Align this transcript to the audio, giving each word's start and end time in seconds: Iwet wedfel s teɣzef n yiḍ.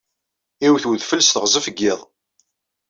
Iwet 0.65 0.87
wedfel 0.87 1.21
s 1.23 1.29
teɣzef 1.31 1.65
n 1.69 1.75
yiḍ. 1.79 1.99